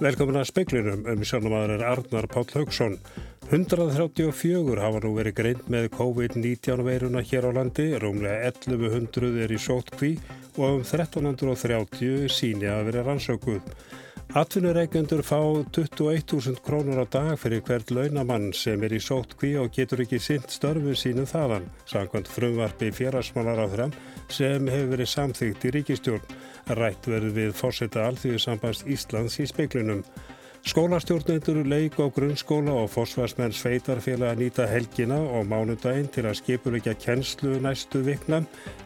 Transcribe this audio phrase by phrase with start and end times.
[0.00, 2.94] Velkomin að speiklinum um sjónumadur er Arnar Páll Haugsson.
[3.50, 9.58] 134 hafa nú verið greint með COVID-19 veiruna hér á landi, rúmlega 1100 er í
[9.60, 10.14] sótkví
[10.56, 13.60] og um 1330 síni að vera rannsökuð.
[14.40, 15.36] Atvinnureikendur fá
[15.68, 20.48] 21.000 krónur á dag fyrir hvert launamann sem er í sótkví og getur ekki sint
[20.48, 23.92] störfu sínu þaðan, samkvæmt frumvarpi fjárasmálar á þram
[24.34, 26.36] sem hefur verið samþygt í ríkistjórn.
[26.78, 30.04] Rætt verður við fórseta Alþjóðsambans Íslands í speiklunum.
[30.60, 36.92] Skólastjórnendur leik á grunnskóla og fórsvarsmenn sveitarfélag að nýta helgina og mánudaginn til að skipuleika
[37.00, 38.42] kennslu næstu vikna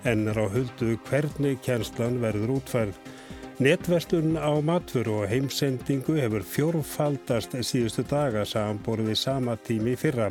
[0.06, 2.94] en er á huldu hvernig kennslan verður útfærð.
[3.58, 10.30] Netverslun á matfuru og heimsendingu hefur fjórfaldast síðustu daga samanborið við sama tími fyrra.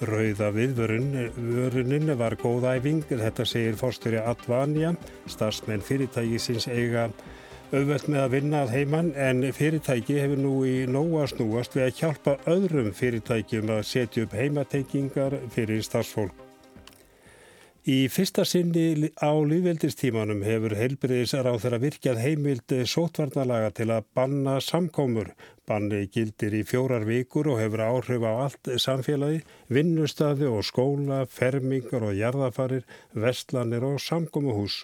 [0.00, 4.94] Rauða viðvörunin var góð æfing, þetta segir fórstöri Advanja,
[5.28, 7.10] stafsmenn fyrirtækisins eiga
[7.70, 11.98] auðvelt með að vinna að heimann en fyrirtæki hefur nú í nóa snúast við að
[12.00, 16.46] hjálpa öðrum fyrirtækjum að setja upp heimatengingar fyrir stafsfólk.
[17.88, 24.58] Í fyrsta sinni á lífveldistímanum hefur heilbriðisar á þeirra virkjað heimild sótvarnalaga til að banna
[24.60, 25.30] samkómur.
[25.70, 32.02] Banni gildir í fjórar vikur og hefur áhrif á allt samfélagi, vinnustafi og skóla, fermingar
[32.08, 32.82] og jarðafarir,
[33.14, 34.82] vestlanir og samkómuhús.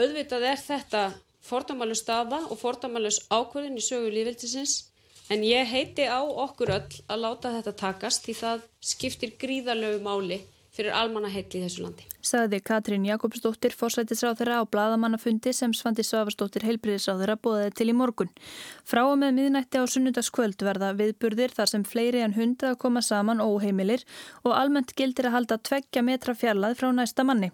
[0.00, 1.02] Öðvitað er þetta
[1.44, 4.78] fordómalus staða og fordómalus ákvörðin í sögu lífveldisins
[5.28, 10.40] en ég heiti á okkur öll að láta þetta takast því það skiptir gríðalögu máli
[10.76, 12.04] fyrir almanna heitli í þessu landi.
[12.26, 18.32] Saði Katrín Jakobsdóttir, fórsættisráþurra á bladamannafundi sem Svandi Svavarsdóttir heilbriðisráþurra bóðaði til í morgun.
[18.84, 23.02] Frá og með miðnætti á sunnundaskvöld verða viðburðir þar sem fleiri en hundra að koma
[23.04, 24.04] saman óheimilir
[24.44, 27.52] og almennt gildir að halda tveggja metra fjarlað frá næsta manni.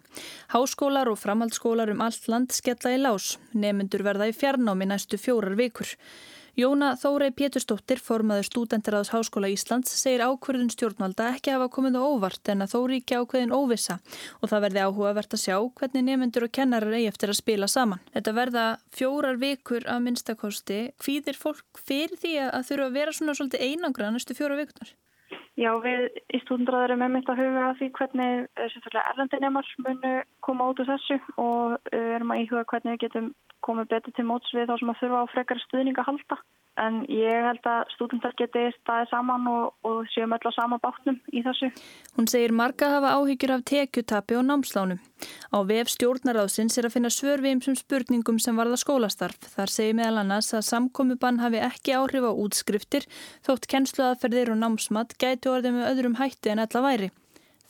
[0.57, 3.37] Háskólar og framhaldsskólar um allt land skella í lás.
[3.53, 5.95] Nemyndur verða í fjarnámi næstu fjórar vikur.
[6.53, 12.51] Jóna Þórei Péturstóttir, formaður stúdentaraðs Háskóla Íslands, segir ákverðun stjórnvalda ekki hafa komið á óvart
[12.53, 13.97] en að þó ríkja ákveðin óvissa
[14.43, 18.05] og það verði áhugavert að sjá hvernig nefnendur og kennarar eigi eftir að spila saman.
[18.13, 20.83] Þetta verða fjórar vikur af minnstakosti.
[21.01, 24.93] Hvíðir fólk fyrir því að þurfa að vera svona svolítið einangra næstu fjóra vikunar?
[25.63, 30.13] Já, við í stúdendraður erum einmitt að huga að því hvernig erlendinemar munu
[30.43, 33.29] koma út úr þessu og erum að íhuga hvernig við getum
[33.63, 36.41] komið betur til móts við þá sem að þurfa á frekar stuðning að halda.
[36.81, 41.19] En ég held að stúdendar geti staðið saman og, og séum öll á sama bátnum
[41.29, 41.69] í þessu.
[42.17, 45.03] Hún segir marga hafa áhyggjur af tekjutapi og námslánum.
[45.53, 49.37] Á vef stjórnaráðsins er að finna svör við einsum spurningum sem varða skólastarf.
[49.53, 53.05] Þar segir meðal annars að samkomiðbann hafi ekki áhrif á útskriftir
[53.45, 55.13] þótt kennsluaðferðir og námsmat
[55.53, 57.11] gæti orðið með öðrum hætti en ella væri.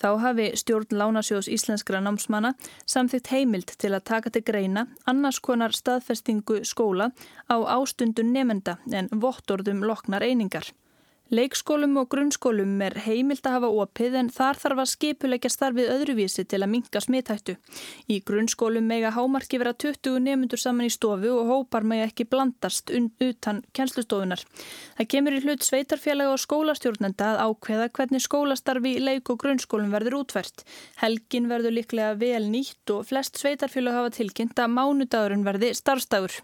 [0.03, 2.55] Þá hafi stjórn Lánasjós íslenskra námsmanna
[2.87, 7.13] samþygt heimild til að taka til greina annars konar staðfestingu skóla
[7.47, 10.73] á ástundun nefenda en vottorðum loknar einingar.
[11.33, 16.43] Leikskólum og grunnskólum er heimilt að hafa opið en þar þarf að skipuleggja starfið öðruvísi
[16.45, 17.55] til að minka smithættu.
[18.13, 22.93] Í grunnskólum mega hámarki vera 20 nefnundur saman í stofu og hópar mega ekki blandast
[22.93, 24.43] utan kjenslustofunar.
[24.99, 29.97] Það kemur í hlut sveitarfélaga og skólastjórnenda að ákveða hvernig skólastarfi í leik og grunnskólum
[29.97, 30.67] verður útvært.
[31.01, 36.37] Helgin verður líklega vel nýtt og flest sveitarfélag hafa tilkynnt að mánudagurinn verði starfstagur.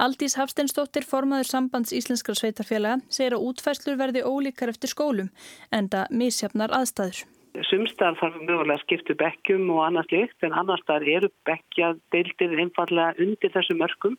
[0.00, 5.28] Aldís Hafsteinsdóttir, formaður sambands íslenskra sveitarfélaga, segir að verði ólíkar eftir skólum
[5.74, 7.24] en það misjafnar aðstæður.
[7.66, 12.54] Sumstar þarf mögulega að skipta bekkjum og annars líkt en annars þar eru bekkja deildir
[12.62, 14.14] einfallega undir þessu mörgum.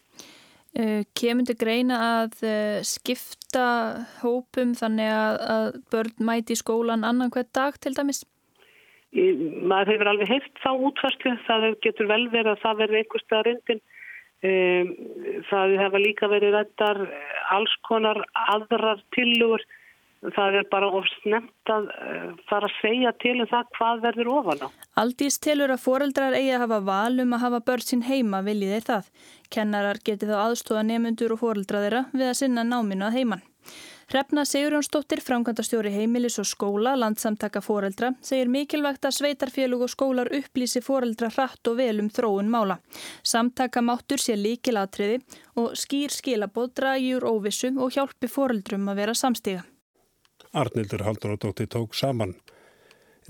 [1.19, 2.43] Kemur til greina að
[2.87, 3.63] skipta
[4.21, 8.23] hópum þannig að börn mæti í skólan annan hvert dag til dæmis?
[9.11, 13.81] Maður hefur alveg heilt þá útvarslu, það getur vel verið að það verði einhverstað reyndin.
[15.51, 17.01] Það hefur líka verið rættar
[17.51, 19.67] alls konar aðrar tilugur
[20.21, 21.87] það er bara of snemt að
[22.49, 24.67] fara að segja til um það hvað verður ofan á.
[25.01, 28.75] Aldís telur að foreldrar eigi að hafa val um að hafa börn sín heima viljið
[28.75, 29.07] þeir það.
[29.51, 33.47] Kennarar geti þá aðstóða nefnundur og foreldra þeirra við að sinna náminu að heiman.
[34.11, 40.81] Hrefna Sigurjónsdóttir, framkvæmdastjóri heimilis og skóla, landsamtaka foreldra, segir mikilvægt að sveitarfélug og skólar upplýsi
[40.83, 42.81] foreldra hratt og vel um þróun mála.
[43.23, 45.21] Samtaka máttur sé líkilatriði
[45.63, 49.63] og skýr skilabóð dragjur óvissu og hjálpi foreldrum að vera samstiga.
[50.51, 52.35] Arnildur Haldunadóttir tók saman.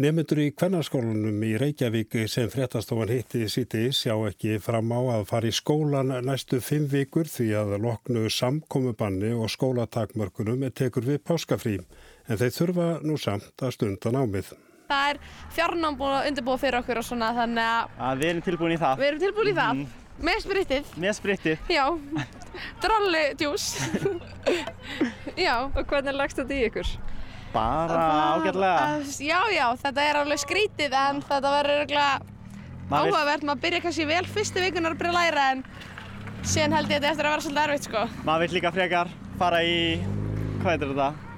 [0.01, 5.51] Nefnendur í kvennarskólanum í Reykjavík sem fréttastofan hitti síti sjá ekki fram á að fara
[5.51, 12.39] í skólan næstu fimm vikur því að loknu samkomubanni og skólatakmörkunum tekur við páskafrí en
[12.41, 14.53] þeir þurfa nú samt að stunda námið.
[14.89, 15.19] Það er
[15.53, 17.97] fjarnám búin að undirbúa fyrir okkur og svona þannig að...
[18.07, 18.97] að við erum tilbúin í það.
[19.03, 19.75] Við erum tilbúin í það.
[19.75, 19.99] Mm.
[20.21, 20.89] Með spritið.
[21.01, 21.71] Með spritið?
[21.71, 21.85] Já,
[22.83, 23.69] drolli djús.
[25.47, 25.55] já.
[25.65, 26.91] Og hvernig lagst þetta í ykkur?
[27.51, 28.03] Bara
[28.37, 28.83] ágætlega.
[29.19, 32.13] Já, já, þetta er alveg skrítið en þetta verður örgulega
[32.91, 33.47] áhugavert.
[33.47, 35.65] Maður byrja kannski vel fyrstu vikunar að byrja að læra en
[36.45, 38.05] síðan held ég þetta eftir að vera svolítið erfitt sko.
[38.27, 39.75] Maður vil líka frekar fara í,
[40.61, 41.30] hvað heitir þetta?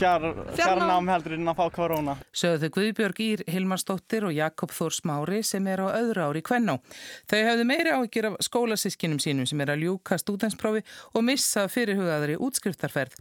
[0.00, 0.22] Fjár,
[0.56, 2.14] fjarnám heldur en að fá korona.
[2.36, 6.78] Sögðu Guðbjörg Ír Hilmarsdóttir og Jakob Þór Smári sem er á öðru ári kvenná.
[7.28, 12.38] Þau hafðu meiri áhyggjur af skólasískinum sínum sem er að ljúka stúdensprófi og missa fyrirhugaðri
[12.40, 13.18] útskriftarferð.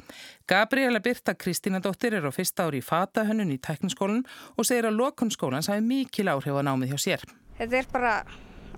[0.48, 4.24] Gabriela Birta Kristínadóttir er á fyrsta ári í fatahönnun í tekniskólan
[4.56, 7.26] og segir að lokunskólans hafi mikil áhrif á námið hjá sér.
[7.60, 8.14] Þetta er bara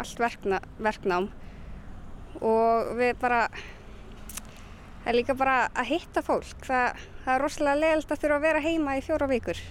[0.02, 1.30] allt verkna, verknám
[2.42, 3.46] og við bara
[5.02, 6.66] Það er líka bara að hitta fólk.
[6.68, 9.62] Það, það er rosalega leiðilt að þurfa að vera heima í fjóra vikur.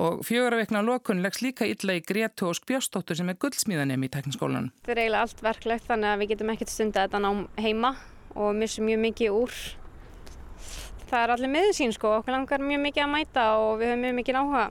[0.00, 4.10] Og fjóra vikna lokun leggst líka illa í Gretu og Spjóstóttur sem er guldsmíðanem í
[4.14, 4.70] tekniskólan.
[4.86, 7.30] Það er eiginlega allt verklegt þannig að við getum ekkert stunda þetta ná
[7.60, 7.94] heima
[8.38, 9.56] og missum mjög mikið úr.
[11.10, 14.20] Það er allir meðsýn sko, okkur langar mjög mikið að mæta og við höfum mjög
[14.20, 14.68] mikið áhuga.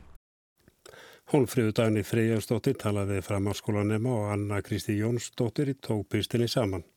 [1.30, 6.88] Hólfríðu dagni Freyjarsdóttir talaði fram á skólanema og Anna Kristi Jónsdóttir tók pistinni saman.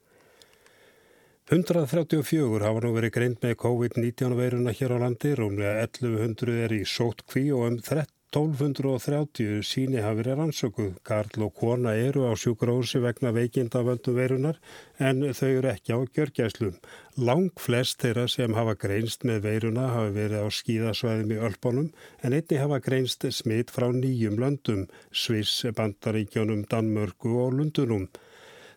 [1.51, 6.85] 134 hafa nú verið greint með COVID-19 veiruna hér á landi, rúmlega 1100 er í
[6.87, 10.93] sótkví og um 1230 síni hafi verið rannsökuð.
[11.03, 14.63] Karl og kona eru á sjúkrósi vegna veikinda völdu veirunar
[15.03, 16.79] en þau eru ekki á gjörgjæslum.
[17.19, 21.91] Lang flest þeirra sem hafa greinst með veiruna hafi verið á skíðasvæðum í Ölbónum
[22.23, 28.07] en einni hafa greinst smitt frá nýjum löndum, Sviss, Bandaríkjónum, Danmörku og Lundunum.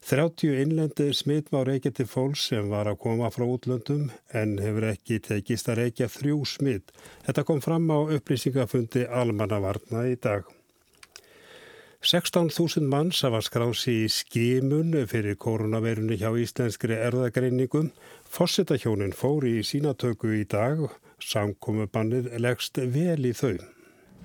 [0.06, 4.86] 30 innlendi smitt má reykja til fólks sem var að koma frá útlöndum en hefur
[4.92, 6.94] ekki tekist að reykja þrjú smitt.
[7.26, 10.46] Þetta kom fram á upplýsingafundi almannavarna í dag.
[12.06, 17.90] 16.000 manns hafa skrási í skimun fyrir koronaveirunni hjá íslenskri erðagreiningum.
[18.30, 20.86] Fossetahjónin fóri í sínatöku í dag.
[21.18, 23.58] Samkomubannið leggst vel í þau.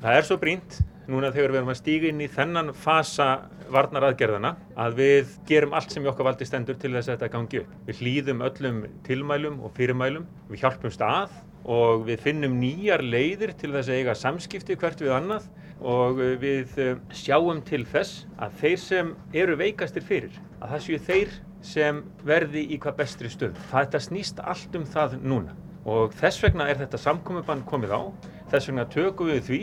[0.05, 3.29] Það er svo brínt núna þegar við erum að stíga inn í þennan fasa
[3.73, 4.55] varnaraðgerðana
[4.85, 7.73] að við gerum allt sem í okkar valdi stendur til þess að þetta gangi upp.
[7.87, 11.35] Við hlýðum öllum tilmælum og fyrirmælum, við hjálpumst að
[11.71, 16.79] og við finnum nýjar leiðir til þess að eiga samskipti hvert við annað og við
[16.81, 22.01] eh, sjáum til þess að þeir sem eru veikastir fyrir, að það séu þeir sem
[22.25, 23.59] verði í hvað bestri stöð.
[23.73, 25.57] Þetta snýst allt um það núna
[25.89, 28.01] og þess vegna er þetta samkomiðbann komið á,
[28.53, 29.63] þess vegna tökum við því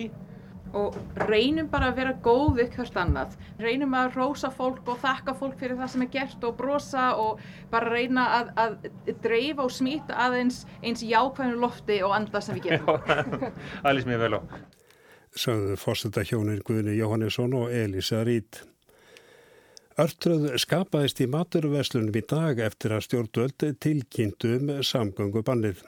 [0.75, 0.96] og
[1.28, 3.36] reynum bara að vera góð við hvert annað.
[3.62, 7.44] Reynum að rósa fólk og þakka fólk fyrir það sem er gert og brosa og
[7.72, 12.72] bara reyna að, að dreifa og smýta aðeins eins jákvæðinu lofti og anda sem við
[12.72, 13.52] gerum.
[13.88, 14.42] Allir sem ég vel á.
[15.38, 18.63] Sögðu fórseta hjónin Guðni Jóhannesson og Elisa Rít.
[19.98, 25.81] Örtröð skapaðist í maturverslunum í dag eftir að stjórnvöld tilkynntum samgöngu bannið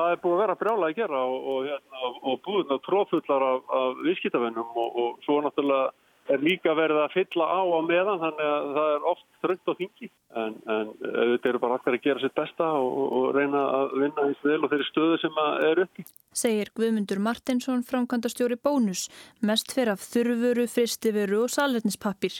[0.00, 3.74] það er búið að vera brjála að gera og, og, hérna, og búið tróðfullar af,
[3.80, 5.90] af viðskiptavennum og, og svo náttúrulega
[6.30, 9.72] er líka verið að fylla á á meðan þannig að það er oft þröngt á
[9.78, 13.94] þingi en, en þetta eru bara allir að gera sitt besta og, og reyna að
[14.02, 15.40] vinna eins vel og þeirri stöðu sem
[15.70, 16.04] er uppi.
[16.40, 19.08] Segir Guðmundur Martinsson framkvæmdastjóri bónus,
[19.42, 22.36] mest fyrir af þurfuru, fristifuru og saletnispappir.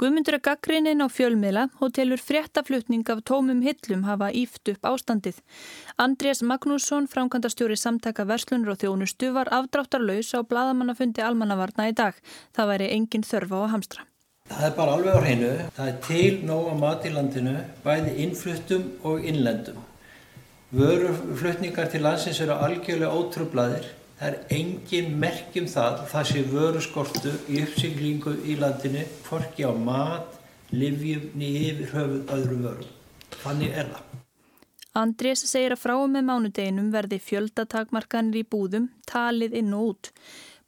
[0.00, 5.42] Guðmundur er gaggrininn á fjölmiðla og telur fréttaflutning af tómum hillum hafa íft upp ástandið.
[6.00, 12.16] Andrés Magnússon, framkvæmdastjóri samtaka verslunur og þjónustu var afdráttarlaus á bladamannafundi almannavarna í dag.
[12.56, 14.08] Það væri engin þörfa á hamstra.
[14.44, 15.50] Það er bara alveg á hreinu.
[15.72, 19.78] Það er til nóga mat í landinu, bæði innfluttum og innlendum.
[20.74, 23.88] Vöruflutningar til landsins eru algjörlega ótrúblaðir.
[24.18, 30.36] Það er engin merkjum það, það sé vöruskortu í uppsinglingu í landinu, forki á mat,
[30.76, 32.94] livjum, nýjir höfuð öðru vörum.
[33.40, 34.10] Þannig er það.
[34.94, 40.12] Andrés segir að frá með mánudeginum verði fjöldatakmarkanir í búðum, talið inn og út.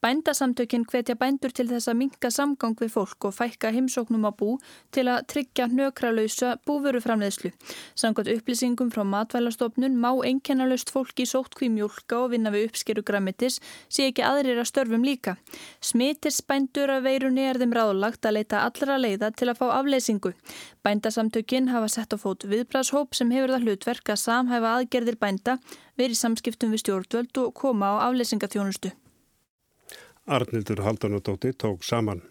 [0.04, 4.58] Bændasamtökinn hvetja bændur til þess að minka samgang við fólk og fækka heimsóknum á bú
[4.92, 7.50] til að tryggja nökralausa búvöruframleðslu.
[7.96, 13.56] Samkvæmt upplýsingum frá matvælastofnun má einkennalaust fólk í sóttkví mjólka og vinna við uppskeru grammetis
[13.88, 15.38] sé ekki aðrir að störfum líka.
[15.80, 20.34] Smitis bændur af veirunni er þeim ráðlagt að leita allra leiða til að fá afleysingu.
[20.84, 25.56] Bændasamtökinn hafa sett á fót viðbrashóp sem hefur það hlutverk að samhæfa aðgerðir bænda,
[25.96, 28.92] verið samskiptum við stjórnvöld og koma á afleysingaþjónustu.
[30.26, 32.22] Arnildur Haldanudóttir tók saman.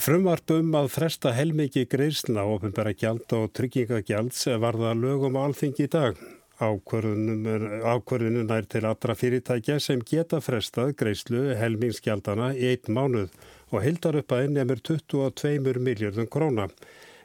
[0.00, 6.20] Frumvarpum að fresta helmiki greiðsla ofinbæra gjald og tryggingagjalds varða lögum alþingi í dag.
[6.60, 13.32] Ákvörðunum nær til allra fyrirtækja sem geta frestað greiðslu helmingsgjaldana í einn mánuð
[13.72, 16.68] og hildar upp að ennjamur 22 miljardum króna.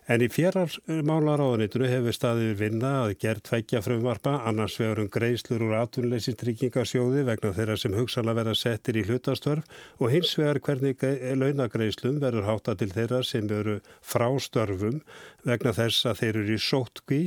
[0.06, 5.74] En í fjármálaráðanitinu hefur staðið vinna að gerð tveikja frumvarpa annars vegar um greiðslur úr
[5.80, 9.66] atvinnleysinstryggingasjóði vegna þeirra sem hugsanlega verða settir í hlutastörf
[9.98, 11.02] og hins vegar hvernig
[11.42, 15.02] launagreiðslum verður hátta til þeirra sem eru frá störfum
[15.42, 17.22] vegna þess að þeir eru í sótkví.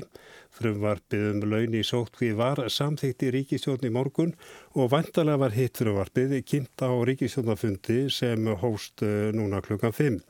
[0.59, 4.37] Frumvarpið um laun í sótkví var samþýtt í ríkistjórn í morgun
[4.79, 10.23] og vantarlega var hitt frumvarpið kynnt á ríkistjórnafundi sem hóst eh, núna klukkan 5.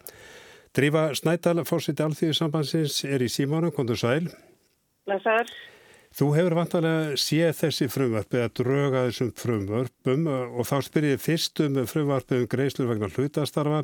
[0.76, 4.28] Drífa Snædal, fórsiti alþjóðsambansins, er í símánum, kontur sæl.
[5.08, 5.48] Læsar.
[6.18, 11.60] Þú hefur vantarlega séð þessi frumvarp eða dröga þessum frumvarpum og þá spyrir ég fyrst
[11.62, 13.82] um frumvarpum um greiðslur vegna hlutastarfa.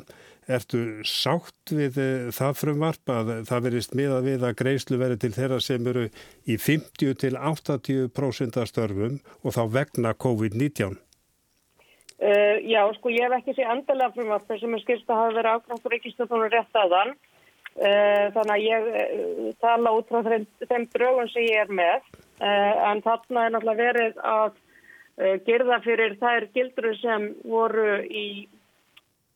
[0.49, 5.31] Ertu sátt við eh, það frumvarp að það verist miða við að greiðslu veri til
[5.37, 6.07] þeirra sem eru
[6.49, 10.97] í 50 til 80% af störfum og þá vegna COVID-19?
[12.25, 15.57] Uh, já, sko ég hef ekki séð endalega frumvarp sem er skilst að hafa verið
[15.59, 21.29] ákvæmt ríkistöðunum rétt aðan uh, þannig að ég uh, tala út frá þeim, þeim drögun
[21.33, 22.07] sem ég er með.
[22.35, 24.57] En þarna er náttúrulega verið að
[25.47, 28.25] gerða fyrir þær gildur sem voru í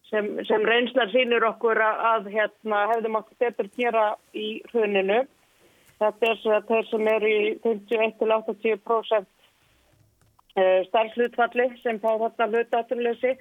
[0.10, 4.05] sem, sem reynslar sínur okkur að, að hérna, hefðum okkur betur gera
[4.36, 5.22] í hruninu.
[6.01, 9.31] Þetta er þeir sem er í 51-80%
[10.58, 13.36] Eh, starfslutfalli sem fá þarna hlutaturleysi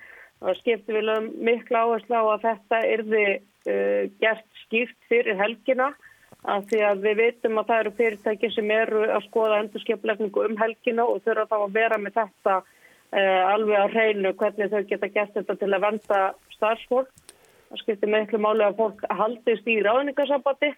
[0.44, 1.08] og skipti við
[1.40, 5.88] mikla áherslu á að þetta yrði uh, gert skýrt fyrir helgina
[6.44, 10.60] af því að við veitum að það eru fyrirtæki sem eru að skoða endurskiplegningu um
[10.60, 15.10] helgina og þurfa þá að vera með þetta uh, alveg á hreinu hvernig þau geta
[15.16, 16.20] gert þetta til að venda
[16.54, 17.10] starfsfólk.
[17.72, 20.74] Það skipti miklu máli að fólk haldist í ráðningarsambandi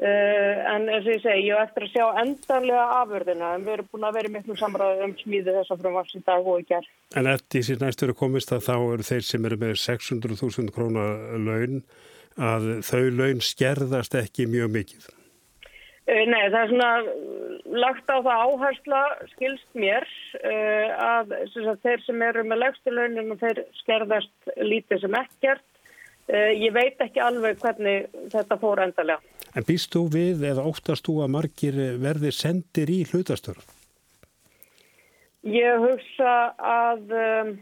[0.00, 3.88] en eins og ég segi, ég hef eftir að sjá endanlega afverðina en við erum
[3.92, 6.90] búin að vera miklu samræði um smíði þess að frumvars í dag og í gerð.
[7.20, 11.20] En eftir síðan næstu eru komist að þá eru þeir sem eru með 600.000 krónar
[11.36, 11.82] laun
[12.40, 15.08] að þau laun skerðast ekki mjög mikið?
[16.08, 16.92] Uh, nei, það er svona
[17.84, 19.02] lagt á það áhersla
[19.34, 20.06] skilst mér
[20.40, 25.66] að, að þeir sem eru með legstu launin og þeir skerðast lítið sem ekkert.
[26.30, 29.18] Ég veit ekki alveg hvernig þetta fór endalega.
[29.56, 33.66] En býst þú við eða óttast þú að margir verði sendir í hlutastörf?
[35.48, 37.54] Ég hugsa að um,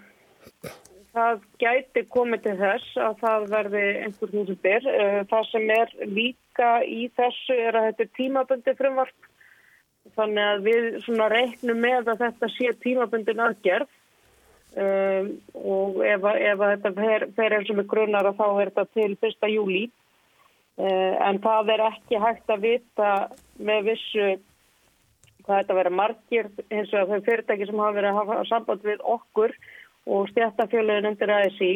[1.15, 4.89] það gæti komið til þess að það verði einhver húsubir.
[4.91, 9.31] Uh, það sem er líka í þessu er að þetta er tímabundi frumvarp.
[10.19, 10.85] Þannig að við
[11.31, 13.89] reiknum með að þetta sé tímabundin aðgerð
[14.75, 19.11] um, og ef, ef þetta fer, fer eins og með grunnar þá er þetta til
[19.15, 19.51] 1.
[19.55, 19.85] júli.
[20.79, 23.13] Eh, en það er ekki hægt að vita
[23.59, 24.27] með vissu
[25.43, 26.51] hvað þetta verður margir.
[26.71, 29.57] Eins og þau fyrirtæki sem hafa verið að hafa samband við okkur
[30.09, 31.73] og stjættafjöluðin undir ASI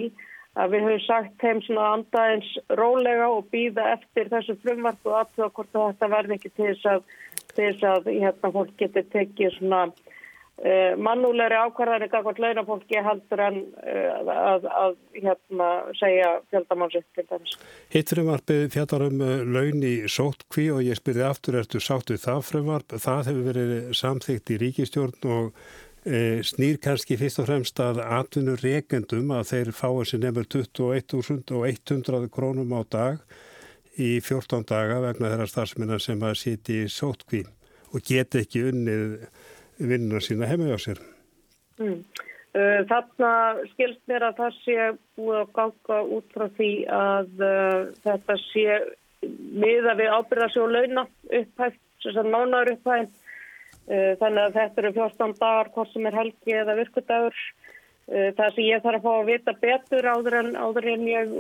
[0.53, 5.53] að við höfum sagt þeim svona andaðins rólega og býða eftir þessu frumvart og aftur
[5.57, 7.07] hvort þetta verði ekki til þess að,
[7.55, 9.83] til þess að hérna, fólk getur tekið svona
[10.63, 17.57] Uh, mannúlegri ákvarðanir gafkvæmt launafólki heldur en uh, að, að hérna, segja þess.
[17.91, 22.45] Hitt frumvarpið fjallar um uh, laun í sótkví og ég spyrði aftur, ertu sáttu það
[22.47, 22.95] frumvarp?
[22.95, 25.65] Það hefur verið samþygt í ríkistjórn og
[26.03, 32.75] snýr kannski fyrst og fremst að atvinnur regendum að þeir fáið sem nefnir 21.100 krónum
[32.75, 33.21] á dag
[33.99, 37.45] í 14 daga vegna þeirra starfsminna sem að sitja í sótkví
[37.93, 39.17] og geta ekki unnið
[39.89, 41.03] vinnuna sína heima hjá sér.
[41.81, 42.01] Mm.
[42.53, 43.29] Uh, þarna
[43.71, 48.75] skilst mér að það sé búið að ganga út frá því að uh, þetta sé
[49.63, 51.07] miða við ábyrðarsjó launa
[51.39, 53.15] upphæft, þess að mánar upphæft.
[53.89, 57.41] Uh, þannig að þetta eru 14 dagar, hvort sem er helgi eða virkudagur.
[58.13, 61.31] Það sem ég þarf að fá að vita betur áður en, áður en ég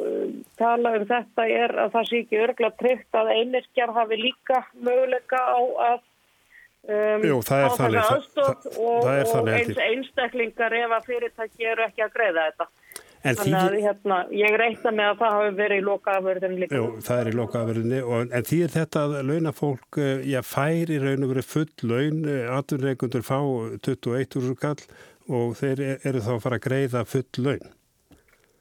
[0.56, 5.40] tala um þetta er að það sé ekki örgla tryggt að einirkjar hafi líka möguleika
[5.42, 5.98] á að
[6.82, 8.06] Um, Jú, það er þannig.
[8.82, 12.66] Og, og eins einstaklingar ef að fyrirtæki eru ekki að greiða þetta.
[13.22, 13.82] En þannig að því...
[13.84, 16.80] hérna, ég reikna með að það hafi verið í lokaafverðinu líka.
[16.80, 20.98] Jú, það er í lokaafverðinu en því er þetta að launafólk eh, já, fær í
[21.04, 24.82] raun og verið full laun eh, aturreikundur fá 21.000 kall
[25.30, 27.70] og þeir eru þá að fara að greiða full laun.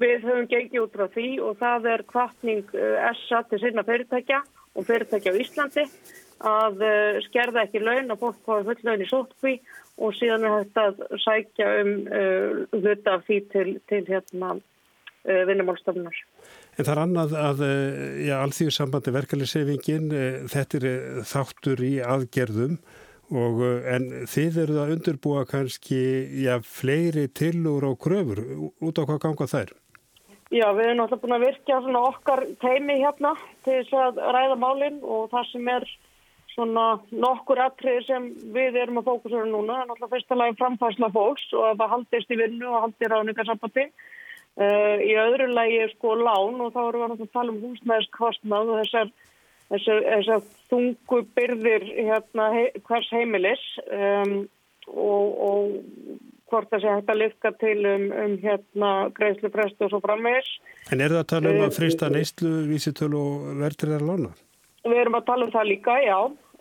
[0.02, 4.44] Við höfum gengið út frá því og það er kvartning SA eh, til sinna fyrirtækja
[4.78, 5.90] og fyrirtækja á Íslandi
[6.48, 9.56] að eh, skerða ekki laun og fólk fái full laun í sótkví
[10.02, 15.42] og síðan er þetta að sækja um uh, hluta af því til, til hérna, uh,
[15.46, 16.16] vinnumálstofnar.
[16.80, 17.62] En það er annað að
[18.26, 22.80] ja, allþjóðsambandi verkefliðsefingin, uh, þetta er þáttur í aðgerðum
[23.32, 26.00] Og, en þið eru það undirbúa kannski
[26.44, 28.42] já, fleiri tilur og kröfur
[28.84, 29.72] út á hvað ganga þær?
[30.52, 33.32] Já, við erum náttúrulega búin að svona okkar teimi hérna
[33.64, 35.86] til þess að ræða málinn og það sem er
[36.62, 41.68] svona nokkur atrið sem við erum að fókusera núna er náttúrulega fyrstulega framfærsla fólks og
[41.72, 43.90] að það haldist í vinnu og haldi ráningarsambandi.
[44.62, 48.72] Uh, í öðru lagi er sko lán og þá erum við að tala um húsnæðiskostnað
[48.74, 49.14] og þessar
[49.72, 54.36] þessar, þessar þungu byrðir hérna, he, hvers heimilis um,
[54.92, 56.20] og, og
[56.52, 60.54] hvort það sé hægt að lyfka til um, um hérna, greiðsluprestu og svo framvegis.
[60.92, 64.32] En er það að tala um að frista neyslu, vísitölu og verðriðar lóna?
[64.84, 66.18] Við erum að tala um það líka, já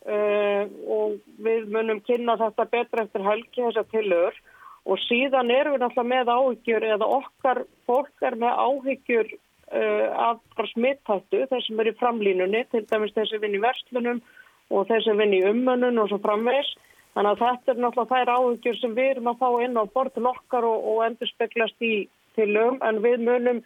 [0.06, 4.40] uh, og við munum kynna þetta betra eftir helgi þessar tilögur
[4.88, 10.68] og síðan erum við náttúrulega með áhyggjur eða okkar fólk er með áhyggjur uh, af
[10.72, 14.22] smittættu, þeir sem er í framlínunni, til dæmis þeir sem vinn í verslunum
[14.70, 16.72] og þeir sem vinn í umönnun og svo framvegs.
[17.14, 20.30] Þannig að þetta er náttúrulega þær áhugjur sem við erum að fá inn á bortin
[20.30, 21.94] okkar og, og endur speklast í
[22.38, 23.62] tilögum en við munum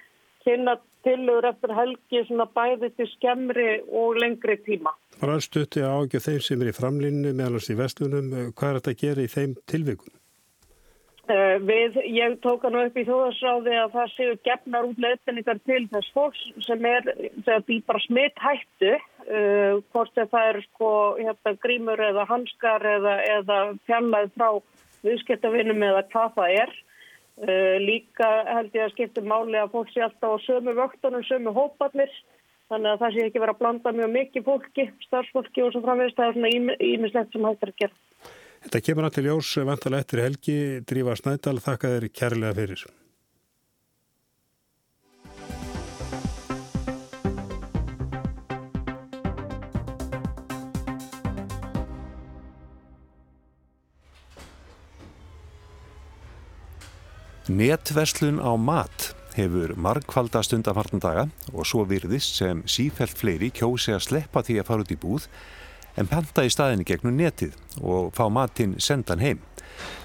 [0.46, 4.94] kynna tilögur eftir helgi svona bæði til skemmri og lengri tíma.
[5.22, 8.30] Er stutti áhugjur þeim sem er í framlínunni meðalans í vestlunum.
[8.56, 10.14] Hvað er þetta að gera í þeim tilvikum?
[11.24, 15.78] Uh, við, ég tóka nú upp í þóðarsráði að það séu gefnar út leitningar til
[15.88, 17.06] þess fólks sem er
[17.46, 24.34] bara smitt hættu uh, hvort það er sko hérna, grímur eða hanskar eða, eða fjarlæð
[24.36, 24.50] frá
[25.06, 26.76] viðskiptavinnum eða hvað það er
[27.34, 32.12] líka held ég að skipta máli að fólk sé alltaf á sömu vöktunum, sömu hóparnir
[32.70, 36.20] þannig að það sé ekki verið að blanda mjög mikið fólki, starfsfólki og svo framvegist
[36.20, 37.96] það er svona ímislegt sem hægt er að gera
[38.64, 40.54] Þetta kemur náttúrulega ljós vantala eftir helgi.
[40.88, 42.84] Drífa Snædal, þakka þér kærlega fyrir.
[57.44, 64.40] Netverslun á mat hefur margkvaldast undanfartandaga og svo virðist sem sífælt fleiri kjósi að sleppa
[64.46, 65.26] því að fara út í búð
[66.00, 69.42] en panta í staðinni gegnum netið og fá matinn sendan heim.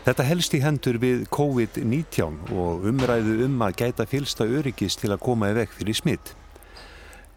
[0.03, 5.23] Þetta helst í hendur við COVID-19 og umræðu um að gæta fylsta öryggis til að
[5.23, 6.33] koma í vekk fyrir smitt.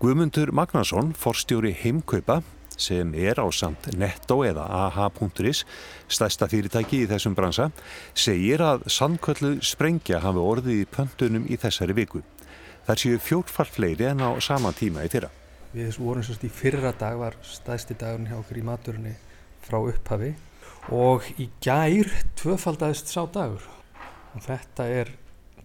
[0.03, 2.41] Guðmundur Magnarsson, forstjóri heimkaupa,
[2.81, 5.65] sem er á samt netto eða aha.is,
[6.09, 7.71] stærsta fyrirtæki í þessum bransa,
[8.15, 12.23] segir að sandköllu sprengja hafi orðið í pöntunum í þessari viku.
[12.87, 15.31] Það séu fjórfall fleiri en á sama tíma í fyrra.
[15.73, 19.15] Við vorum sérst í fyrra dag var staðsti dagurinn hjá okkur í maturinni
[19.65, 20.35] frá upphafi
[20.93, 23.65] og í gær tvöfaldæðist sá dagur
[24.35, 25.13] og þetta er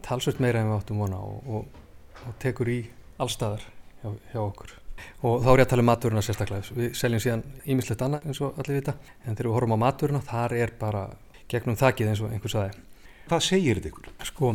[0.06, 1.88] talsveit meira en við áttum vona og, og,
[2.28, 2.82] og tekur í
[3.20, 3.66] allstaðar
[4.04, 4.78] hjá, hjá okkur
[5.22, 6.76] og þá er ég að tala um maturina sérstaklega.
[6.78, 8.98] Við seljum síðan ímislegt annað eins og allir vita.
[9.26, 11.08] En þegar við horfum á maturina þar er bara
[11.52, 12.84] gegnum þakkið eins og einhvers aðeins
[13.28, 14.06] Hvað segir þetta ykkur?
[14.24, 14.50] Sko,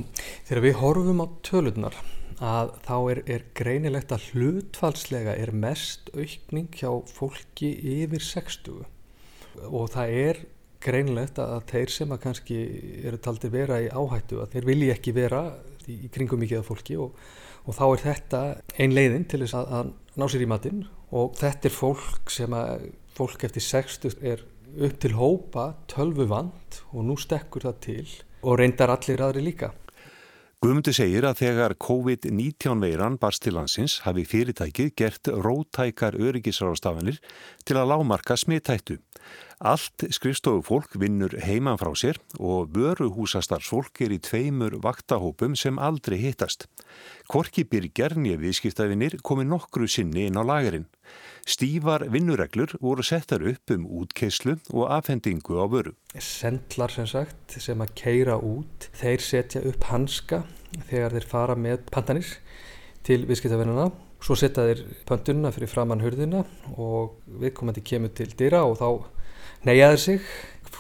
[0.49, 1.97] þegar við horfum á tölunar
[2.43, 8.87] að þá er, er greinilegt að hlutfalslega er mest aukning hjá fólki yfir 60
[9.69, 10.41] og það er
[10.83, 12.59] greinilegt að þeir sem að kannski
[13.05, 15.43] eru taldi vera í áhættu að þeir vilji ekki vera
[15.93, 17.13] í kringum mikið af fólki og,
[17.69, 18.43] og þá er þetta
[18.81, 22.53] ein leiðin til þess að, að ná sér í matinn og þetta er fólk sem
[22.57, 28.11] að fólk eftir 60 er upp til hópa tölvu vand og nú stekkur það til
[28.43, 29.73] og reyndar allir aðri líka.
[30.63, 37.19] Guðmundi segir að þegar COVID-19 veiran barst til landsins hafi fyrirtækið gert rótækar öryggisrástafanir
[37.67, 39.01] til að lámarka smittættu.
[39.63, 46.17] Allt skrifstofu fólk vinnur heiman frá sér og vöruhúsastarfsfólk er í tveimur vaktahópum sem aldrei
[46.19, 46.67] hittast.
[47.31, 50.89] Korki byrjar nýja viðskiptafinir komi nokkru sinni inn á lagarinn.
[51.47, 55.95] Stífar vinnureglur voru settar upp um útkeislu og afhendingu á vöru.
[56.19, 60.43] Sendlar sem sagt sem að keira út, þeir setja upp hanska
[60.91, 62.35] þegar þeir fara með pantanir
[63.07, 63.93] til viðskiptafinnuna.
[64.23, 66.43] Svo setja þeir pöntununa fyrir framann hurðina
[66.75, 69.22] og viðkomandi kemur til dýra og þá
[69.67, 70.33] neyjaður sig,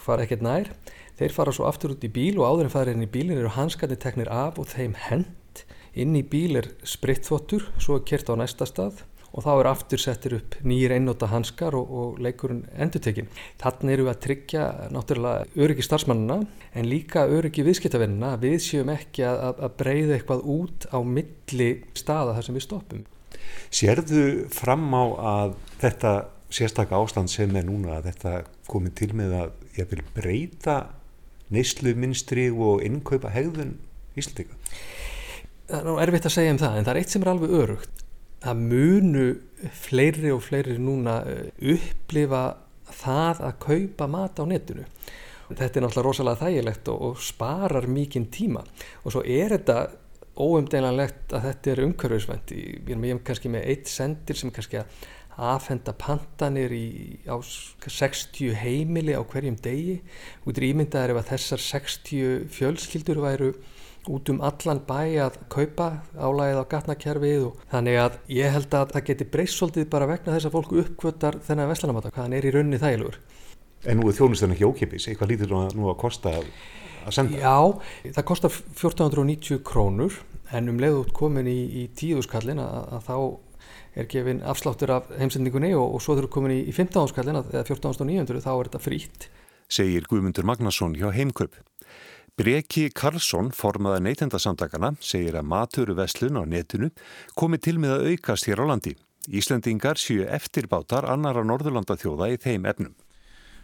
[0.03, 0.73] fara ekkert nær.
[1.21, 3.53] Þeir fara svo aftur út í bíl og áður en fara inn í bílinn eru
[3.55, 5.63] hanskarnir teknir af og þeim hend.
[5.93, 10.01] Inn í bíl er spritþvottur, svo er kert á næsta stað og þá er aftur
[10.01, 13.31] settir upp nýjir einnóta hanskar og, og leikurinn endutekinn.
[13.61, 16.39] Þannig eru við að tryggja náttúrulega öryggi starfsmannina
[16.77, 22.37] en líka öryggi viðskiptavennina við séum ekki að, að breyða eitthvað út á milli staða
[22.37, 23.07] þar sem við stoppum.
[23.73, 26.13] Sérðu fram á að þetta
[26.53, 28.35] sérstakka ástand sem er núna að þetta
[28.69, 30.77] komi til með að ég vil breyta
[31.53, 33.77] neysluminstri og innkaupa hegðun
[34.19, 34.57] Íslandika?
[35.69, 37.59] Það er nú erfitt að segja um það en það er eitt sem er alveg
[37.63, 38.03] örugt
[38.43, 39.27] það munu
[39.83, 42.45] fleiri og fleiri núna eh, upplifa
[42.93, 44.87] það að kaupa mat á netinu.
[45.53, 48.63] Þetta er náttúrulega rosalega þægilegt og, og sparar mikinn tíma
[49.03, 49.79] og svo er þetta
[50.33, 52.55] óumdeinanlegt að þetta er umhverfisvænt.
[52.57, 55.03] Ég er kannski með eitt sendir sem kannski að
[55.37, 60.01] aðfenda pantanir í, á 60 heimili á hverjum degi.
[60.45, 63.53] Út í ímyndaðar ef að þessar 60 fjölskyldur væru
[64.11, 68.97] út um allan bæ að kaupa álægið á gatnakerfið og þannig að ég held að
[68.97, 72.49] það geti breyst svolítið bara vegna þess að fólku uppkvötar þennan veslanamata, hvað hann er
[72.49, 73.21] í raunni þægilegur.
[73.87, 77.39] En nú er þjónustan ekki ókipis, eitthvað lítur nú að kosta að senda?
[77.39, 80.19] Já, það kostar 1490 krónur
[80.53, 83.17] en um leiðut komin í, í tíðuskallin að, að þá
[83.99, 87.65] er gefin afsláttur af heimsendingunni og, og svo þurfum komin í, í 15 áskallin eða
[87.69, 89.29] 14.900 þá er þetta frýtt.
[89.73, 91.57] Segir Guðmundur Magnason hjá Heimkaup.
[92.37, 96.89] Breki Karlsson, formaða neytendasamtakana, segir að maturveslun á netinu
[97.37, 98.95] komi til með að aukast hér á landi.
[99.29, 102.95] Íslendingar séu eftirbátar annara Norðurlanda þjóða í þeim efnum.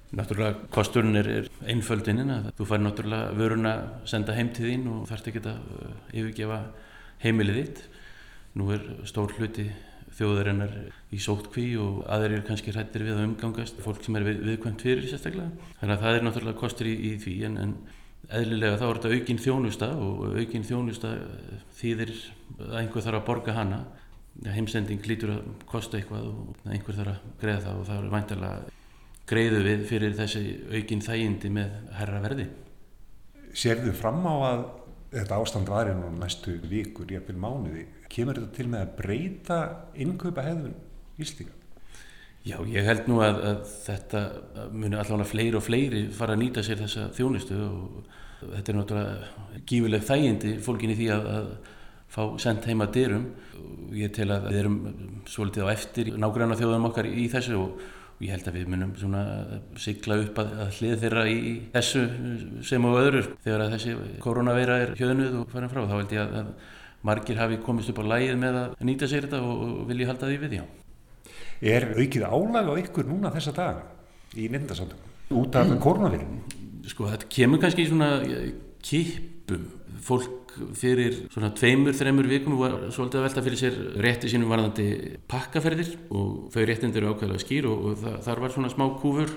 [0.09, 3.73] Náttúrulega kosturinn er, er einföldininn að þú fær náttúrulega vöruna
[4.09, 6.61] senda heim til þín og þarfst ekki að uh, yfirgefa
[7.25, 7.83] heimilið þitt.
[8.59, 9.69] Nú er stór hluti
[10.19, 10.73] þjóðarinnar
[11.15, 14.83] í sótkví og aðeir er kannski hrættir við að umgangast fólk sem er við, viðkvæmt
[14.83, 15.69] fyrir sérstaklega.
[15.79, 17.75] Þannig að það er náttúrulega kostur í, í því en, en
[18.39, 21.13] eðlilega þá er þetta aukinn þjónusta og aukinn þjónusta
[21.79, 22.15] þýðir
[22.65, 23.83] að einhver þarf að borga hana.
[24.49, 28.75] Heimsending lítur að kosta eitthvað og einhver þarf að greiða það og það er væntalega
[29.29, 30.43] greiðu við fyrir þessi
[30.73, 32.49] aukinn þægindi með herra verði.
[33.59, 34.63] Serðu fram á að
[35.13, 39.59] þetta ástand var nú næstu vikur, ég vil mánuði, kemur þetta til með að breyta
[40.05, 40.77] innkaupa hefðun
[41.21, 41.55] ístíka?
[42.47, 44.23] Já, ég held nú að, að þetta
[44.73, 47.99] muni allavega fleiri og fleiri fara að nýta sér þessa þjónustu og
[48.55, 51.51] þetta er náttúrulega gífileg þægindi fólkinni því að, að
[52.09, 53.27] fá sendt heima dyrum.
[53.93, 54.79] Ég tel að við erum
[55.29, 57.81] svolítið á eftir nágræna þjóðum okkar í þessu og
[58.19, 59.21] og ég held að við munum svona
[59.79, 62.01] sigla upp að, að hlið þeirra í þessu
[62.67, 63.95] sem og öðru þegar að þessi
[64.25, 66.49] koronaveira er hjöðnuð og farin frá þá held ég að
[67.07, 70.39] margir hafi komist upp á lægið með að nýta sér þetta og, vilja halda því
[70.45, 70.65] við já.
[71.75, 73.85] Er aukið álag á ykkur núna þessa daga
[74.39, 76.43] í nefndasandum út af koronavirun?
[76.89, 78.11] Sko þetta kemur kannski í svona
[78.85, 79.67] kipum
[80.05, 80.37] fólk
[80.79, 84.87] fyrir svona tveimur, þreimur vikum var svolítið að velta fyrir sér rétti sínum varðandi
[85.31, 89.35] pakkaferðir og þau réttindir eru ákveðlega skýr og, og það, þar var svona smá kúfur.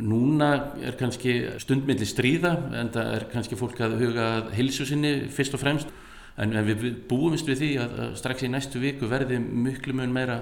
[0.00, 0.50] Núna
[0.82, 5.62] er kannski stundmilli stríða en það er kannski fólk að huga hilsu sinni fyrst og
[5.62, 5.94] fremst
[6.36, 10.38] en, við búumst við því að, strax í næstu viku verði mjög mjög meira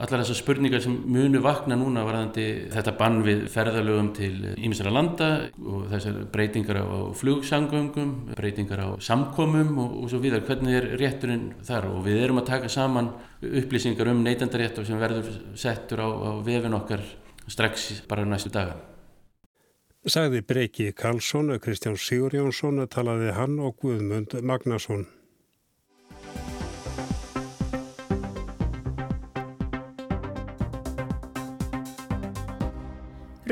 [0.00, 5.28] allar þessar spurningar sem munu vakna núna varðandi þetta bann við ferðalögum til ímestara landa
[5.60, 10.46] og þessar breytingar á flugsangöngum, breytingar á samkomum og, og svo vidar.
[10.48, 13.12] Hvernig er rétturinn þar og við erum að taka saman
[13.44, 15.28] upplýsingar um neytandaréttur sem verður
[15.60, 17.04] settur á, á vefin okkar
[17.44, 18.78] strax bara næstu daga.
[20.08, 25.04] Sagði Breki Karlsson, Kristján Sigur Jónsson, talaði hann og Guðmund Magnason.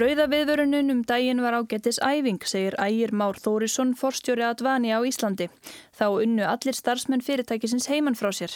[0.00, 5.50] Rauða viðvörunum um daginn var ágættis æfing, segir Ægir Már Þórisson, forstjóri Advani á Íslandi.
[6.00, 8.54] Þá unnu allir starfsmenn fyrirtækisins heimann frá sér.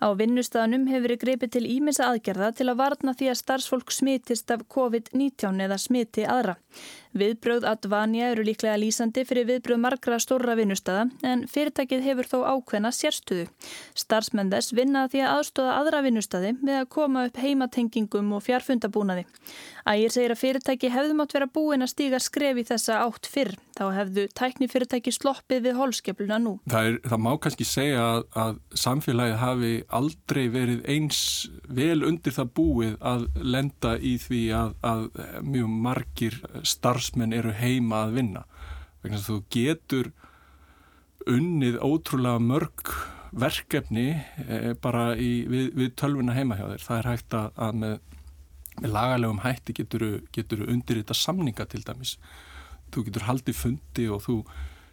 [0.00, 4.50] Á vinnustadanum hefur verið greipið til ímessa aðgerða til að varna því að starfsfólk smitist
[4.50, 6.56] af COVID-19 eða smiti aðra.
[7.10, 12.92] Viðbröð Advania eru líklega lýsandi fyrir viðbröð margra stórra vinnustada en fyrirtækið hefur þó ákveðna
[12.94, 13.48] sérstuðu.
[13.98, 19.26] Starfsmenn þess vinna því að aðstóða aðra vinnustadi með að koma upp heimatengingum og fjarfundabúnaði.
[19.90, 23.56] Ægir segir að fyrirtæki hefðum átt vera búin að stíga skref í þessa átt fyrr.
[23.74, 26.58] Þá hefðu tæknifyrirtæki sloppið við holskefluna nú.
[26.70, 31.20] Það, er, það má kannski segja að, að samfélagi hafi aldrei verið eins
[31.68, 35.06] vel undir það búið að lenda í því að, að
[35.46, 38.44] mjög margir starfsmenn eru heima að vinna.
[39.00, 40.12] Vegna að þú getur
[41.30, 42.94] unnið ótrúlega mörg
[43.30, 46.86] verkefni e, bara í, við, við tölvuna heima hjá þér.
[46.86, 47.94] Það er hægt að, að með,
[48.80, 52.16] með lagalegum hætti getur þú undir þetta samninga til dæmis.
[52.90, 54.36] Þú getur haldið fundi og þú,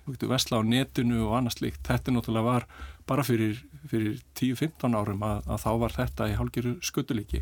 [0.07, 1.81] þú getur vesla á netinu og annað slikt.
[1.87, 2.67] Þetta náttúrulega var
[3.07, 3.57] bara fyrir,
[3.91, 7.41] fyrir 10-15 árum að, að þá var þetta í hálgiru skötulíki.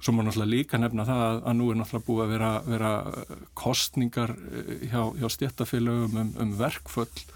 [0.00, 2.92] Svo má náttúrulega líka nefna það að, að nú er náttúrulega búið að vera, vera
[3.62, 7.26] kostningar eh, hjá, hjá stjættafélögum um, um verkföll.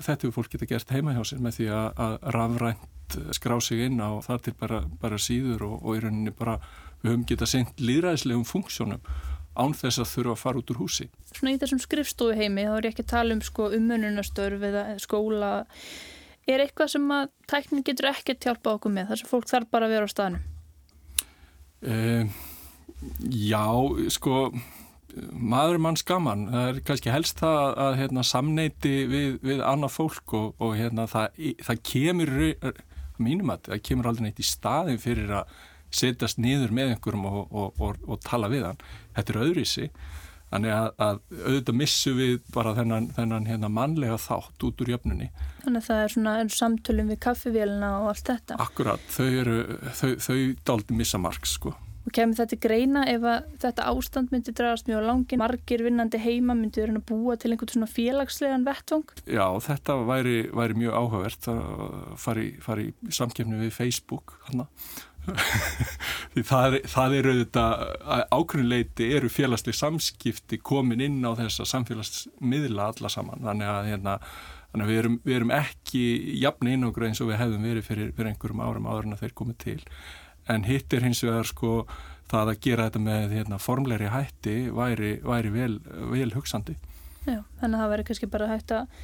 [0.00, 3.82] Þetta hefur fólk getið gert heima hjá sér með því að, að rafrænt skrá sig
[3.84, 6.56] inn á þar til bara, bara síður og, og í rauninni bara
[7.02, 9.02] við höfum getað sendt líðræðislegum funksjónum
[9.58, 11.08] án þess að þurfa að fara út úr húsi.
[11.34, 14.84] Svona í þessum skrifstofu heimi þá er ég ekki að tala um sko, umönunastörf eða
[15.02, 15.50] skóla
[16.50, 19.88] er eitthvað sem að tæknin getur ekkert hjálpa okkur með þess að fólk þarf bara
[19.88, 20.40] að vera á staðinu?
[21.80, 22.40] Eh,
[23.32, 23.64] Já,
[24.12, 24.50] sko
[25.32, 29.94] maður mann skaman, það er kannski helst það að, að hérna, samneiti við, við annað
[29.96, 32.34] fólk og, og hérna, það, það kemur
[33.20, 35.56] mínum að það kemur aldrei neitt í staðin fyrir að
[35.90, 38.82] setjast niður með einhverjum og, og, og tala við hann.
[39.16, 39.90] Þetta er öðrisi
[40.50, 45.28] Þannig að, að auðvitað missu við bara þennan, þennan hérna, mannlega þátt út úr jöfnunni.
[45.62, 48.56] Þannig að það er svona samtölum við kaffivélina og allt þetta.
[48.64, 49.60] Akkurat, þau eru,
[49.94, 51.76] þau, þau daldi missa margs sko.
[52.00, 53.22] Og kemur þetta greina ef
[53.62, 57.74] þetta ástand myndi dragast mjög langin, margir vinnandi heima myndi verið að búa til einhvern
[57.74, 59.12] svona félagslegan vettvang?
[59.30, 64.64] Já, þetta væri, væri mjög áhugavert að fara í, í samkefni við Facebook hann
[66.34, 67.84] því það, það eru auðvitað
[68.36, 73.44] ákveðinleiti eru félagsleg samskipti komin inn á þessa samfélagsmiðla alla saman.
[73.46, 74.16] Þannig að, hérna,
[74.72, 76.04] þannig að við, erum, við erum ekki
[76.42, 79.36] jafn einangra eins og við hefðum verið fyrir, fyrir einhverjum árum áður en að þeir
[79.42, 79.80] komið til.
[80.50, 81.74] En hitt er hins vegar sko
[82.30, 85.74] það að gera þetta með hérna, formleiri hætti væri, væri vel,
[86.12, 86.76] vel hugsandi.
[87.26, 89.02] Já, þannig að það væri kannski bara hægt að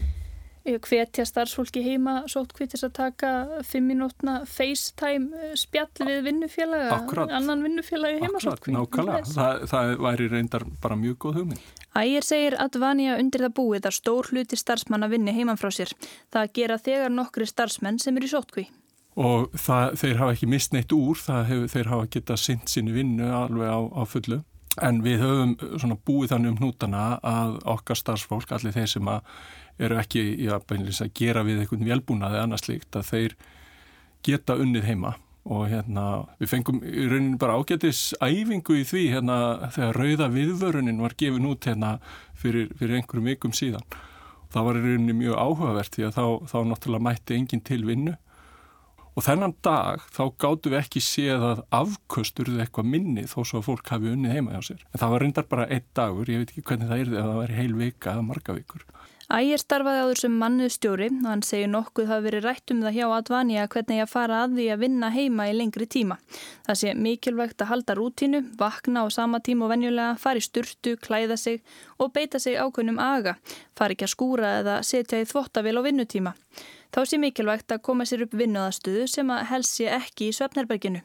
[0.74, 3.33] hvetja starfsfólki heima sótkvítis að taka
[3.66, 7.33] fimm minútna FaceTime eh, spjall við vinnufélaga, Akkurat.
[7.38, 8.74] annan vinnufélagi heima sótkví.
[8.74, 11.68] Nákvæmlega, það, það væri reyndar bara mjög góð hugmynd.
[11.96, 15.94] Ægir segir að Vanja undir það búið að stór hluti starfsmanna vinni heiman frá sér.
[16.35, 18.66] Það gera þegar nokkri starfsmenn sem eru í sótkví.
[19.16, 21.16] Og það, þeir hafa ekki mist neitt úr,
[21.48, 24.42] hef, þeir hafa getað synt sinni vinnu alveg á, á fullu.
[24.85, 29.31] En við höfum búið þannig um hnútana að okkar starfsfólk, allir þeir sem að
[29.79, 33.37] eru ekki já, að gera við einhvern velbúnaði annars líkt að þeir
[34.27, 35.15] geta unnið heima
[35.47, 36.05] og hérna
[36.41, 39.39] við fengum í rauninni bara ágætis æfingu í því hérna
[39.75, 41.97] þegar rauða viðvörunin var gefin út hérna
[42.35, 43.87] fyrir, fyrir einhverjum vikum síðan.
[44.51, 48.17] Það var í rauninni mjög áhugavert því að þá, þá náttúrulega mætti enginn til vinnu
[49.17, 53.69] og þennan dag þá gáttu við ekki séð að afkusturðu eitthvað minni þó svo að
[53.71, 54.83] fólk hafi unnið heima hjá sér.
[54.91, 57.41] En það var reyndar bara einn dagur, ég veit ekki hvernig það er þegar það
[57.41, 58.85] væri heil vika eða marga vikur.
[59.27, 63.07] Ægir starfaði áður sem mannuðstjóri og hann segir nokkuð hafi verið rætt um það hjá
[63.17, 66.19] Advanja hvernig að fara að því að vinna heima í lengri tíma.
[66.69, 71.41] Það sé mikilvægt að halda rútínu, vakna á sama tíma og venjulega, fari sturtu, klæða
[71.43, 71.59] sig
[71.99, 73.35] og beita sig ákveðnum aga,
[73.75, 76.37] fari ekki að skúra eða setja í þvottavél á vinnutíma.
[76.95, 81.03] Þá sé mikilvægt að koma sér upp vinnuðastöðu sem að helsi ekki í svefnerberginu.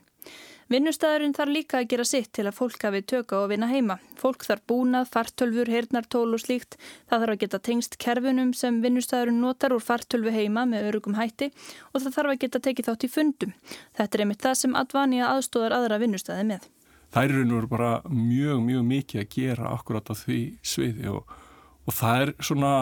[0.71, 3.97] Vinnustæðurinn þarf líka að gera sitt til að fólk hafi tökka og vinna heima.
[4.15, 6.77] Fólk þarf búnað, fartölfur, heyrnartól og slíkt.
[7.11, 11.49] Það þarf að geta tengst kerfunum sem vinnustæðurinn notar úr fartölfu heima með örugum hætti
[11.91, 13.51] og það þarf að geta tekið þátt í fundum.
[13.99, 16.71] Þetta er einmitt það sem Advanja aðstóðar aðra vinnustæði með.
[17.11, 21.35] Það er einhvern veginn bara mjög, mjög mikið að gera akkurat á því sviði og,
[21.83, 22.73] og það er svona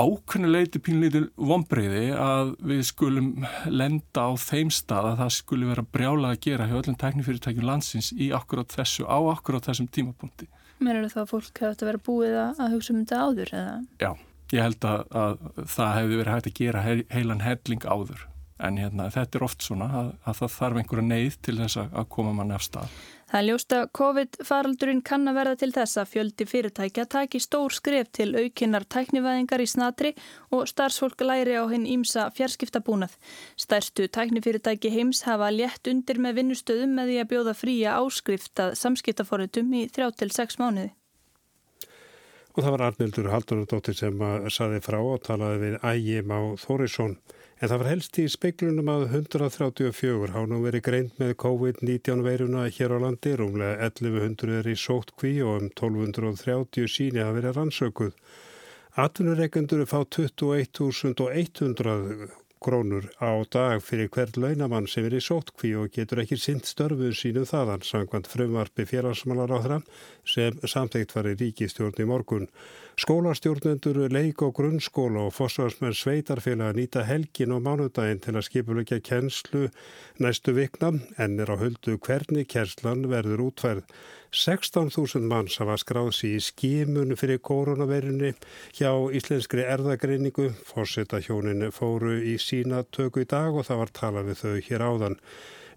[0.00, 3.28] ákveðnuleiti pínleitur vonbreyði að við skulum
[3.68, 8.10] lenda á þeim stað að það skuli vera brjála að gera hjá öllum teknifyrirtækjum landsins
[8.16, 10.48] í akkurát þessu, á akkurát þessum tímapunkti.
[10.80, 13.76] Mér er það að fólk hefði vera búið að hugsa um þetta áður eða?
[14.00, 14.10] Já,
[14.54, 18.26] ég held að, að það hefði verið hægt að gera heilan helling áður
[18.60, 22.08] en hérna, þetta er oft svona að, að það þarf einhverja neyð til þess að
[22.12, 22.96] koma manni af stað.
[23.30, 27.74] Það er ljóst að COVID-faraldurinn kann að verða til þess að fjöldi fyrirtækja taki stór
[27.76, 30.10] skref til aukinnar tæknivæðingar í snatri
[30.50, 33.14] og starfsfólk læri á hinn ímsa fjarskiptabúnað.
[33.54, 38.74] Stærstu tæknifyrirtæki heims hafa létt undir með vinnustöðum með því að bjóða fría áskrift að
[38.82, 40.90] samskiptaforritum í 3-6 mánuði.
[42.58, 47.14] Og það var Arnildur Haldunardóttir sem saði frá og talaði við Ægim á Þórisson.
[47.60, 52.62] En það var helst í speiklunum að 134 há nú verið greint með COVID-19 veiruna
[52.72, 57.52] hér á landi, rúmlega 1100 er í sótt kví og um 1230 síni að verið
[57.58, 58.16] rannsökuð.
[59.04, 66.20] Atvinnureikendur fá 21.100 krónur á dag fyrir hvert launamann sem er í sóttkví og getur
[66.20, 69.86] ekki sint störfuð sínu þaðan samkvæmt frumvarpi félagsmálar á þram
[70.28, 72.50] sem samtækt var í ríkistjórn í morgun.
[73.00, 79.70] Skólastjórnendur leik og grunnskóla og fósfarsmenn sveitarfélag nýta helgin og mánudaginn til að skipulegja kennslu
[80.20, 83.86] næstu vikna en er á höldu hvernig kennslan verður útfærð.
[84.30, 88.28] 16.000 manns hafa skráð sér í skimun fyrir koronaveirunni
[88.78, 90.52] hjá Íslenskri erðagreiningu.
[90.68, 94.86] Fórseta hjónin fóru í sína töku í dag og það var talað við þau hér
[94.86, 95.18] áðan.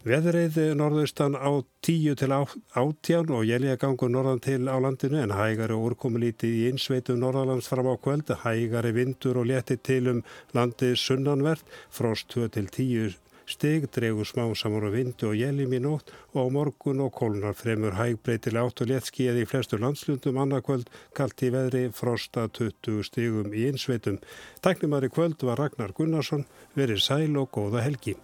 [0.06, 1.50] Veðreið norðaustan á
[1.82, 7.24] 10 til 18 og jælja gangur norðan til á landinu en hægari úrkomulítið í einsveitum
[7.24, 12.70] norðalands fram á kvöld, hægari vindur og leti til um landi sunnanvert, frost 2 til
[12.70, 13.18] 10
[13.54, 17.54] Stig dregur smá samar á vindu og jælim í nótt og á morgun og kólnar
[17.60, 23.54] fremur hægbreytileg átt og léttskíð í flestu landslundum annarkvöld kallt í veðri frosta 20 stigum
[23.54, 24.18] í einsveitum.
[24.66, 28.18] Tæknumari kvöld var Ragnar Gunnarsson verið sæl og góða helgi.